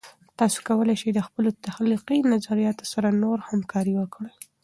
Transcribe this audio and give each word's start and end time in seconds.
تاسې 0.39 0.57
کولای 0.67 0.95
سئ 1.01 1.09
د 1.15 1.19
خپلو 1.27 1.49
تخلیقي 1.67 2.17
نظریاتو 2.33 2.85
سره 2.93 3.09
نور 3.23 3.37
همکارۍ 3.49 3.93
وکړئ. 3.97 4.33